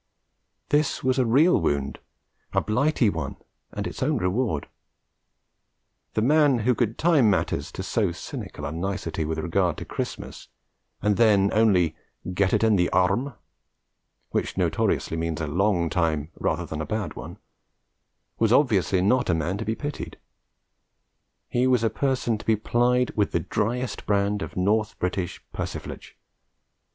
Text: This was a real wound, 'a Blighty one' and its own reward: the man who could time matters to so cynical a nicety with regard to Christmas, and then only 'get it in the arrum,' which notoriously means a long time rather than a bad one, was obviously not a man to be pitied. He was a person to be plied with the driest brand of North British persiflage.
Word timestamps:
This 0.69 1.03
was 1.03 1.19
a 1.19 1.27
real 1.27 1.61
wound, 1.61 1.99
'a 2.53 2.61
Blighty 2.61 3.07
one' 3.07 3.37
and 3.71 3.85
its 3.85 4.01
own 4.01 4.17
reward: 4.17 4.67
the 6.15 6.23
man 6.23 6.61
who 6.65 6.73
could 6.73 6.97
time 6.97 7.29
matters 7.29 7.71
to 7.73 7.83
so 7.83 8.11
cynical 8.11 8.65
a 8.65 8.71
nicety 8.71 9.25
with 9.25 9.37
regard 9.37 9.77
to 9.77 9.85
Christmas, 9.85 10.47
and 11.03 11.17
then 11.17 11.51
only 11.53 11.95
'get 12.33 12.51
it 12.51 12.63
in 12.63 12.77
the 12.77 12.89
arrum,' 12.91 13.35
which 14.31 14.57
notoriously 14.57 15.17
means 15.17 15.39
a 15.39 15.45
long 15.45 15.87
time 15.87 16.31
rather 16.33 16.65
than 16.65 16.81
a 16.81 16.85
bad 16.87 17.15
one, 17.15 17.37
was 18.39 18.51
obviously 18.51 19.03
not 19.03 19.29
a 19.29 19.35
man 19.35 19.59
to 19.59 19.65
be 19.65 19.75
pitied. 19.75 20.17
He 21.47 21.67
was 21.67 21.83
a 21.83 21.91
person 21.91 22.39
to 22.39 22.45
be 22.47 22.55
plied 22.55 23.11
with 23.15 23.33
the 23.33 23.39
driest 23.39 24.07
brand 24.07 24.41
of 24.41 24.57
North 24.57 24.97
British 24.97 25.43
persiflage. 25.53 26.17